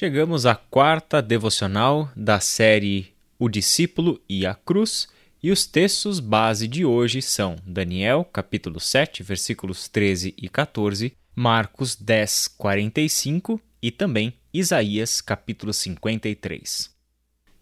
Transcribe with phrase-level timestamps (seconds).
[0.00, 5.08] Chegamos à quarta devocional da série O Discípulo e a Cruz,
[5.42, 11.96] e os textos base de hoje são Daniel, capítulo 7, versículos 13 e 14, Marcos
[11.96, 16.94] 10, 45 e também Isaías, capítulo 53.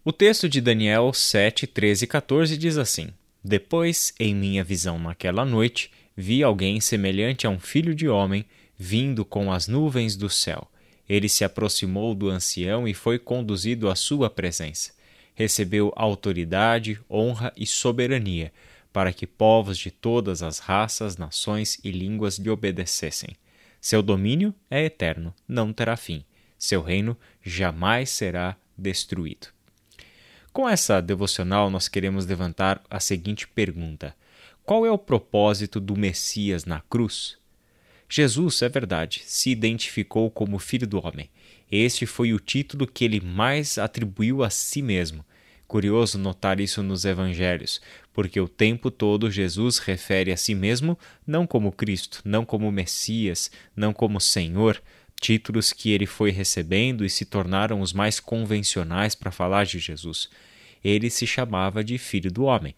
[0.05, 3.07] O texto de Daniel 7, 13 e 14 diz assim:
[3.43, 8.45] Depois, em minha visão naquela noite, vi alguém semelhante a um filho de homem
[8.77, 10.69] vindo com as nuvens do céu
[11.07, 14.91] ele se aproximou do ancião e foi conduzido à sua presença.
[15.33, 18.51] Recebeu autoridade, honra e soberania,
[18.91, 23.35] para que povos de todas as raças, nações e línguas lhe obedecessem.
[23.79, 26.25] Seu domínio é eterno, não terá fim.
[26.57, 29.47] Seu reino jamais será destruído.
[30.51, 34.15] Com essa devocional, nós queremos levantar a seguinte pergunta:
[34.65, 37.37] Qual é o propósito do Messias na cruz?
[38.09, 41.29] Jesus, é verdade, se identificou como Filho do Homem.
[41.69, 45.25] Este foi o título que ele mais atribuiu a si mesmo.
[45.67, 47.81] Curioso notar isso nos evangelhos,
[48.13, 53.51] porque o tempo todo Jesus refere a si mesmo não como Cristo, não como Messias,
[53.75, 54.81] não como Senhor,
[55.19, 60.29] títulos que ele foi recebendo e se tornaram os mais convencionais para falar de Jesus.
[60.81, 62.73] Ele se chamava de Filho do Homem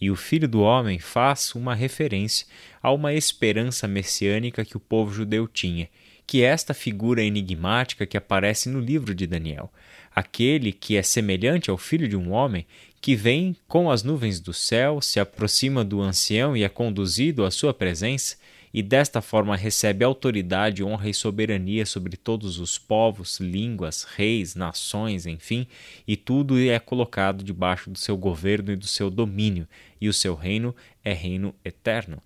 [0.00, 2.46] e o Filho do Homem faz uma referência
[2.82, 5.88] a uma esperança messiânica que o povo judeu tinha,
[6.26, 9.72] que é esta figura enigmática que aparece no livro de Daniel,
[10.14, 12.66] aquele que é semelhante ao filho de um homem,
[13.00, 17.50] que vem com as nuvens do céu, se aproxima do ancião e é conduzido à
[17.50, 18.36] sua presença
[18.72, 25.26] e desta forma recebe autoridade, honra e soberania sobre todos os povos, línguas, reis, nações,
[25.26, 25.66] enfim,
[26.06, 29.66] e tudo é colocado debaixo do seu governo e do seu domínio,
[30.00, 30.74] e o seu reino
[31.04, 32.22] é reino eterno.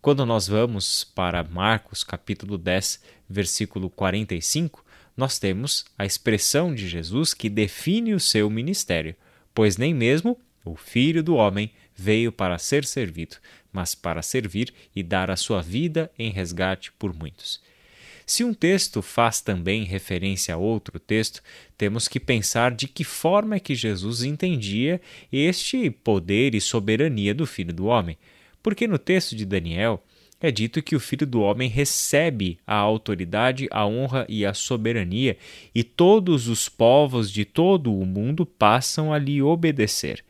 [0.00, 4.84] Quando nós vamos para Marcos capítulo 10, versículo 45,
[5.16, 9.16] nós temos a expressão de Jesus que define o seu ministério,
[9.52, 13.36] pois nem mesmo o Filho do Homem veio para ser servido,
[13.72, 17.60] mas para servir e dar a sua vida em resgate por muitos.
[18.24, 21.42] Se um texto faz também referência a outro texto,
[21.76, 25.00] temos que pensar de que forma é que Jesus entendia
[25.32, 28.18] este poder e soberania do Filho do Homem.
[28.62, 30.04] Porque no texto de Daniel
[30.40, 35.36] é dito que o Filho do Homem recebe a autoridade, a honra e a soberania,
[35.74, 40.22] e todos os povos de todo o mundo passam a lhe obedecer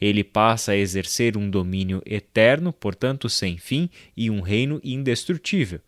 [0.00, 5.80] ele passa a exercer um domínio eterno, portanto sem fim, e um reino indestrutível.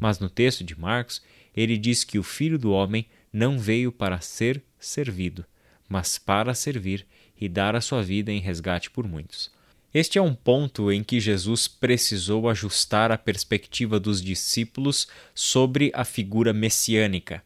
[0.00, 1.22] Mas no texto de Marcos,
[1.54, 5.44] ele diz que o Filho do Homem não veio para ser servido,
[5.88, 7.06] mas para servir
[7.40, 9.50] e dar a sua vida em resgate por muitos.
[9.94, 16.02] Este é um ponto em que Jesus precisou ajustar a perspectiva dos discípulos sobre a
[16.04, 17.42] figura messiânica.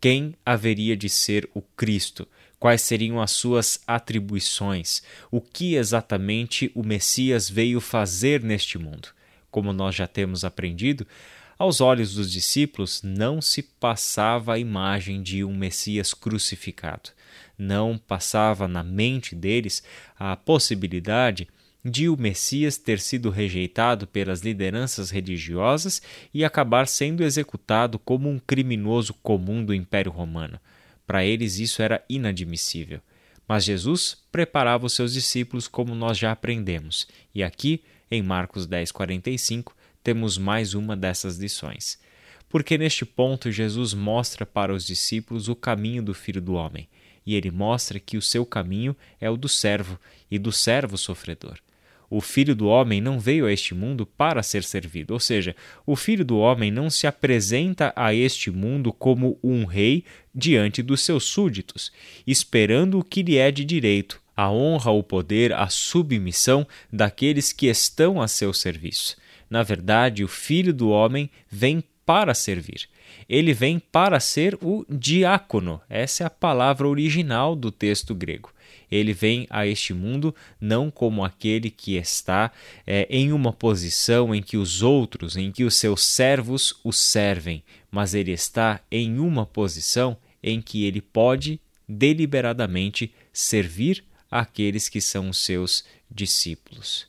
[0.00, 2.26] Quem haveria de ser o Cristo?
[2.60, 9.08] Quais seriam as suas atribuições, o que exatamente o Messias veio fazer neste mundo.
[9.50, 11.06] Como nós já temos aprendido,
[11.58, 17.10] aos olhos dos discípulos não se passava a imagem de um Messias crucificado.
[17.58, 19.82] Não passava na mente deles
[20.18, 21.48] a possibilidade
[21.82, 28.38] de o Messias ter sido rejeitado pelas lideranças religiosas e acabar sendo executado como um
[28.38, 30.60] criminoso comum do Império Romano.
[31.10, 33.00] Para eles isso era inadmissível.
[33.48, 37.08] Mas Jesus preparava os seus discípulos como nós já aprendemos.
[37.34, 41.98] E aqui, em Marcos 10:45, temos mais uma dessas lições.
[42.48, 46.88] Porque neste ponto Jesus mostra para os discípulos o caminho do Filho do homem,
[47.26, 49.98] e ele mostra que o seu caminho é o do servo
[50.30, 51.58] e do servo sofredor
[52.10, 55.54] o Filho do Homem não veio a este mundo para ser servido, ou seja,
[55.86, 60.04] o Filho do Homem não se apresenta a este mundo como um rei
[60.34, 61.92] diante dos seus súditos,
[62.26, 67.68] esperando o que lhe é de direito, a honra, o poder, a submissão daqueles que
[67.68, 69.16] estão a seu serviço.
[69.48, 72.88] Na verdade, o Filho do Homem vem para servir.
[73.28, 75.80] Ele vem para ser o diácono.
[75.88, 78.52] Essa é a palavra original do texto grego.
[78.90, 82.50] Ele vem a este mundo não como aquele que está
[82.86, 87.62] é, em uma posição em que os outros, em que os seus servos o servem,
[87.90, 95.28] mas ele está em uma posição em que ele pode deliberadamente servir aqueles que são
[95.28, 97.08] os seus discípulos.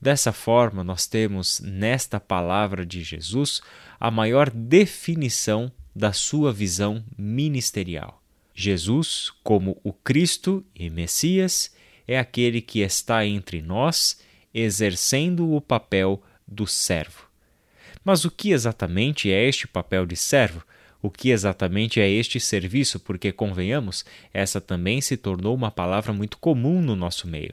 [0.00, 3.60] Dessa forma, nós temos nesta palavra de Jesus
[3.98, 8.23] a maior definição da sua visão ministerial.
[8.54, 11.74] Jesus, como o Cristo e Messias,
[12.06, 14.20] é aquele que está entre nós,
[14.52, 17.26] exercendo o papel do servo.
[18.04, 20.62] Mas o que exatamente é este papel de servo?
[21.02, 23.00] O que exatamente é este serviço?
[23.00, 27.52] Porque, convenhamos, essa também se tornou uma palavra muito comum no nosso meio.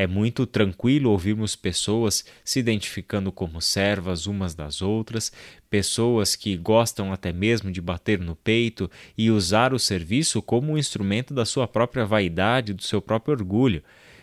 [0.00, 5.32] É muito tranquilo ouvirmos pessoas se identificando como servas umas das outras,
[5.68, 10.78] pessoas que gostam até mesmo de bater no peito e usar o serviço como um
[10.78, 13.82] instrumento da sua própria vaidade, do seu próprio orgulho.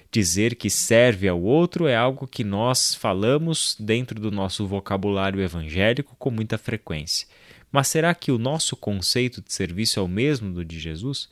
[0.10, 6.16] Dizer que serve ao outro é algo que nós falamos dentro do nosso vocabulário evangélico
[6.18, 7.27] com muita frequência.
[7.69, 11.27] Mas será que o nosso conceito de serviço é o mesmo do de Jesus?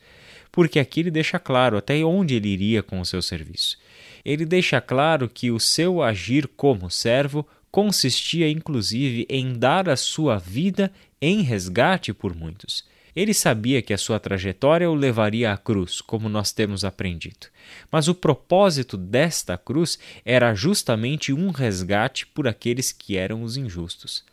[0.52, 3.82] Porque aqui ele deixa claro até onde ele iria com o seu serviço.
[4.24, 10.38] Ele deixa claro que o seu agir como servo consistia inclusive em dar a sua
[10.38, 12.84] vida em resgate por muitos.
[13.16, 17.46] Ele sabia que a sua trajetória o levaria à cruz, como nós temos aprendido.
[17.90, 24.24] Mas o propósito desta cruz era justamente um resgate por aqueles que eram os injustos.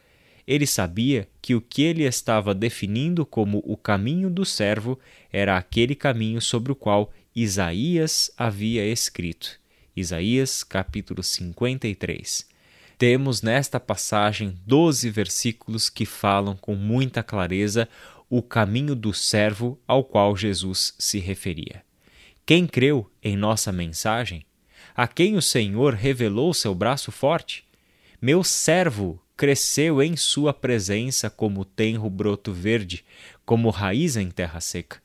[0.47, 4.99] Ele sabia que o que ele estava definindo como o caminho do servo
[5.31, 9.60] era aquele caminho sobre o qual Isaías havia escrito.
[9.95, 12.47] Isaías capítulo 53.
[12.97, 17.89] Temos nesta passagem doze versículos que falam com muita clareza
[18.29, 21.83] o caminho do servo ao qual Jesus se referia.
[22.45, 24.45] Quem creu em nossa mensagem?
[24.95, 27.65] A quem o Senhor revelou seu braço forte?
[28.21, 33.03] Meu servo cresceu em sua presença como tenro broto verde,
[33.45, 35.00] como raiz em terra seca.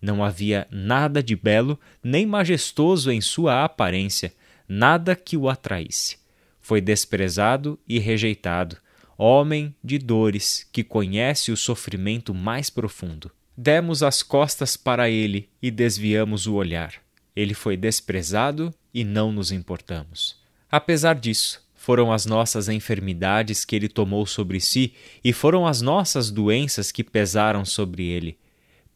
[0.00, 4.32] Não havia nada de belo nem majestoso em sua aparência,
[4.68, 6.18] nada que o atraísse.
[6.60, 8.76] Foi desprezado e rejeitado,
[9.16, 13.30] homem de dores que conhece o sofrimento mais profundo.
[13.56, 16.94] Demos as costas para ele e desviamos o olhar.
[17.34, 20.36] Ele foi desprezado e não nos importamos.
[20.70, 24.92] Apesar disso, foram as nossas enfermidades que ele tomou sobre si
[25.24, 28.38] e foram as nossas doenças que pesaram sobre ele.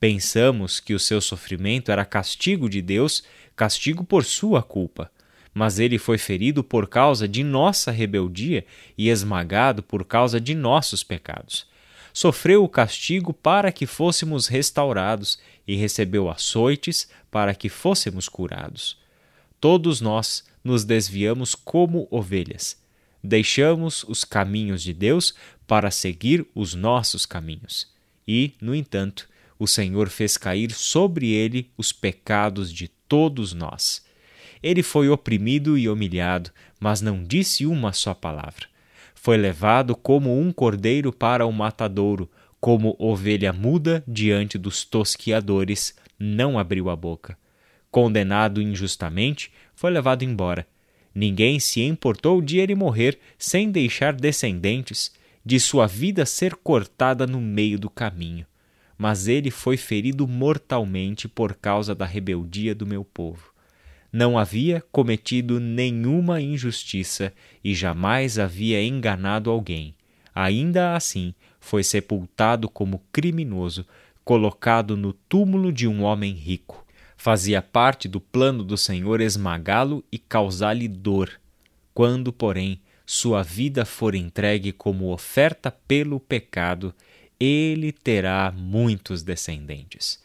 [0.03, 3.23] Pensamos que o seu sofrimento era castigo de Deus,
[3.55, 5.11] castigo por sua culpa
[5.55, 8.65] mas ele foi ferido por causa de nossa rebeldia
[8.97, 11.67] e esmagado por causa de nossos pecados.
[12.13, 18.99] Sofreu o castigo para que fôssemos restaurados e recebeu açoites para que fôssemos curados.
[19.61, 22.77] Todos nós nos desviamos como ovelhas.
[23.23, 25.35] Deixamos os caminhos de Deus
[25.67, 27.89] para seguir os nossos caminhos.
[28.27, 29.29] E, no entanto,
[29.63, 34.05] o Senhor fez cair sobre ele os pecados de todos nós.
[34.61, 36.51] Ele foi oprimido e humilhado,
[36.81, 38.67] mas não disse uma só palavra.
[39.15, 42.29] Foi levado como um cordeiro para o matadouro,
[42.61, 47.39] como ovelha muda diante dos tosquiadores, não abriu a boca.
[47.89, 50.67] Condenado injustamente, foi levado embora.
[51.15, 55.13] Ninguém se importou de ele morrer sem deixar descendentes,
[55.47, 58.45] de sua vida ser cortada no meio do caminho.
[59.03, 63.53] Mas ele foi ferido mortalmente por causa da rebeldia do meu povo
[64.13, 67.33] não havia cometido nenhuma injustiça
[67.65, 69.95] e jamais havia enganado alguém.
[70.35, 73.87] Ainda assim, foi sepultado como criminoso,
[74.23, 76.85] colocado no túmulo de um homem rico.
[77.17, 81.31] Fazia parte do plano do Senhor esmagá-lo e causar-lhe dor.
[81.95, 86.95] Quando, porém, sua vida for entregue como oferta pelo pecado,
[87.43, 90.23] ele terá muitos descendentes.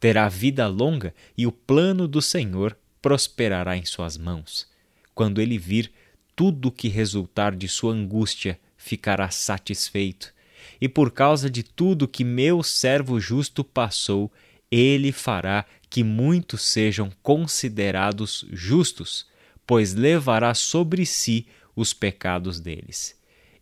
[0.00, 4.66] Terá vida longa e o plano do Senhor prosperará em suas mãos.
[5.14, 5.92] Quando ele vir
[6.34, 10.32] tudo o que resultar de sua angústia, ficará satisfeito.
[10.80, 14.32] E por causa de tudo que meu servo justo passou,
[14.70, 19.26] ele fará que muitos sejam considerados justos,
[19.66, 21.46] pois levará sobre si
[21.76, 23.14] os pecados deles.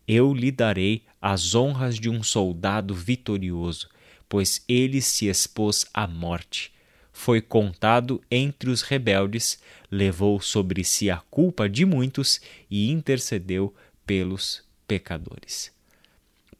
[0.07, 3.89] Eu lhe darei as honras de um soldado vitorioso,
[4.27, 6.73] pois ele se expôs à morte
[7.13, 13.73] foi contado entre os rebeldes, levou sobre si a culpa de muitos e intercedeu
[14.05, 15.71] pelos pecadores.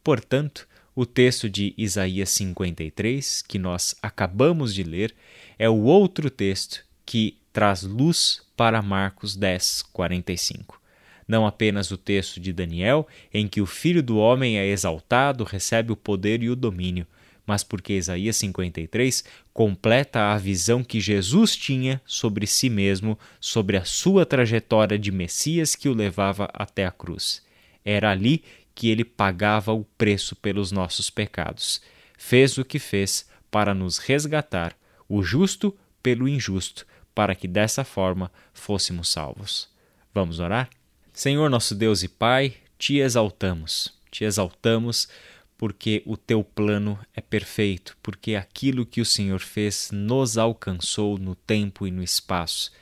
[0.02, 5.14] Portanto, o texto de Isaías 53, que nós acabamos de ler,
[5.58, 10.80] é o outro texto que traz luz para Marcos 10, 45.
[11.26, 15.92] Não apenas o texto de Daniel, em que o Filho do Homem é exaltado, recebe
[15.92, 17.06] o poder e o domínio,
[17.46, 23.84] mas porque Isaías 53 completa a visão que Jesus tinha sobre si mesmo, sobre a
[23.84, 27.42] sua trajetória de Messias que o levava até a cruz.
[27.84, 28.42] Era ali
[28.74, 31.80] que ele pagava o preço pelos nossos pecados.
[32.16, 34.76] Fez o que fez para nos resgatar,
[35.08, 39.68] o justo pelo injusto, para que dessa forma fôssemos salvos.
[40.12, 40.68] Vamos orar?
[41.14, 45.08] Senhor nosso Deus e Pai, te exaltamos, te exaltamos
[45.56, 51.36] porque o teu plano é perfeito, porque aquilo que o Senhor fez nos alcançou no
[51.36, 52.72] tempo e no espaço.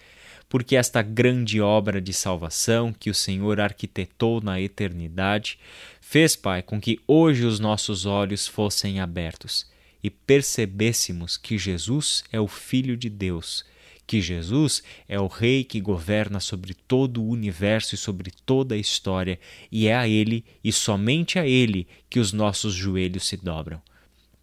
[0.48, 5.58] Porque esta grande obra de salvação que o Senhor arquitetou na eternidade
[6.00, 9.70] fez, Pai, com que hoje os nossos olhos fossem abertos
[10.02, 13.62] e percebêssemos que Jesus é o Filho de Deus
[14.06, 18.78] que Jesus é o Rei que governa sobre todo o universo e sobre toda a
[18.78, 19.38] história,
[19.70, 23.80] e é a Ele e somente a Ele que os nossos joelhos se dobram.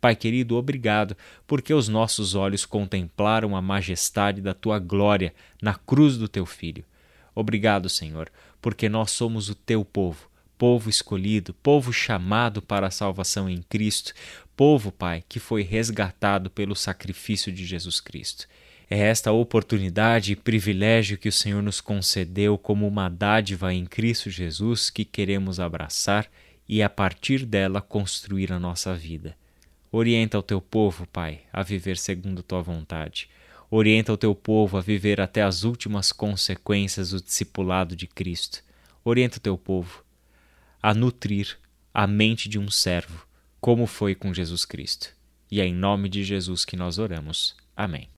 [0.01, 6.17] Pai querido, obrigado, porque os nossos olhos contemplaram a majestade da tua glória na cruz
[6.17, 6.85] do teu Filho.
[7.35, 13.49] Obrigado, Senhor, porque nós somos o teu povo, povo escolhido, povo chamado para a salvação
[13.49, 14.13] em Cristo,
[14.55, 18.47] povo, Pai, que foi resgatado pelo sacrifício de Jesus Cristo.
[18.89, 24.31] É esta oportunidade e privilégio que o Senhor nos concedeu como uma dádiva em Cristo
[24.31, 26.27] Jesus que queremos abraçar
[26.67, 29.37] e, a partir dela, construir a nossa vida.
[29.91, 33.29] Orienta o teu povo, Pai, a viver segundo tua vontade.
[33.69, 38.63] Orienta o teu povo a viver até as últimas consequências do discipulado de Cristo.
[39.05, 40.03] Orienta o teu povo
[40.81, 41.57] a nutrir
[41.93, 43.27] a mente de um servo,
[43.61, 45.13] como foi com Jesus Cristo.
[45.51, 47.55] E é em nome de Jesus que nós oramos.
[47.75, 48.07] Amém.